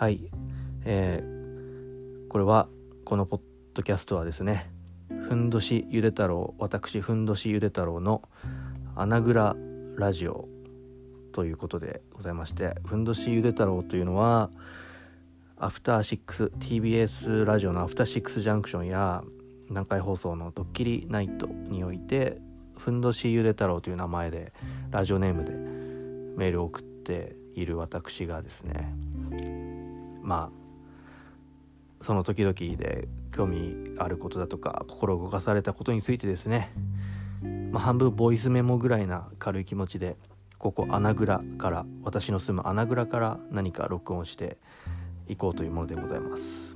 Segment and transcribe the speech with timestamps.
[0.00, 0.30] はい。
[0.86, 2.68] えー、これは
[3.04, 3.40] このポッ
[3.74, 4.70] ドキャストはですね
[5.28, 8.22] ふんどしゆで太郎私ふんどしゆで太郎の
[8.96, 9.54] 穴蔵
[9.98, 10.48] ラジオ
[11.34, 14.48] ということでございましてふんどしゆで太郎というのは
[15.58, 19.22] アフターシックス TBS ラジオのアフターシックスジャンクションや
[19.68, 22.40] 南海放送の「ドッキリナイト」において
[22.78, 24.54] ふんどしゆで太郎という名前で
[24.90, 25.52] ラジオネームで
[26.38, 28.94] メールを送っている私がですね
[30.30, 36.70] まあその時々で興味あることだとか心動かされたことについてですね、
[37.72, 40.16] まあ、半分ボイスメモぐらいな軽い気持ちで
[40.56, 44.56] ここ穴蔵から私の住む穴蔵から何か録音して
[45.26, 46.69] いこうというものでございます。